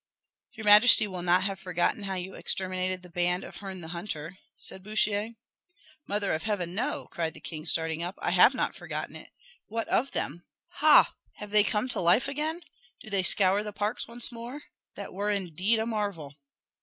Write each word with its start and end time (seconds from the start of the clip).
"Your 0.53 0.63
majesty 0.65 1.05
will 1.07 1.21
not 1.21 1.43
have 1.43 1.59
forgotten 1.59 2.01
how 2.05 2.15
you 2.15 2.33
exterminated 2.33 3.03
the 3.03 3.09
band 3.11 3.43
of 3.43 3.57
Herne 3.57 3.81
the 3.81 3.89
Hunter?" 3.89 4.39
said 4.57 4.81
Bouchier. 4.81 5.35
"Mother 6.07 6.33
of 6.33 6.41
Heaven, 6.41 6.73
no!" 6.73 7.07
cried 7.11 7.35
the 7.35 7.39
king, 7.39 7.67
starting 7.67 8.01
up; 8.01 8.15
"I 8.19 8.31
have 8.31 8.55
not 8.55 8.73
forgotten 8.73 9.15
it. 9.15 9.29
What 9.67 9.87
of 9.89 10.09
them? 10.09 10.43
Ha! 10.77 11.13
have 11.35 11.51
they 11.51 11.63
come 11.63 11.87
to 11.89 11.99
life 12.01 12.27
again? 12.27 12.61
do 12.99 13.11
they 13.11 13.21
scour 13.21 13.61
the 13.61 13.73
parks 13.73 14.07
once 14.07 14.31
more? 14.31 14.63
That 14.95 15.13
were 15.13 15.29
indeed 15.29 15.77
a 15.77 15.85
marvel!" 15.85 16.33